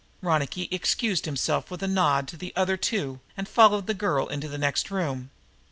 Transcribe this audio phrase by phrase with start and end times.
[0.23, 4.47] Ronicky excused himself with a nod to the other two and followed the girl into
[4.47, 5.29] the next room.